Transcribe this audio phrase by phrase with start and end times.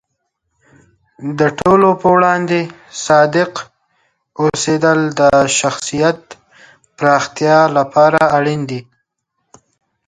[1.39, 2.61] د ټولو په وړاندې
[3.05, 3.51] صادق
[4.41, 5.21] اوسیدل د
[5.59, 6.19] شخصیت
[6.97, 8.81] پراختیا لپاره اړین دی.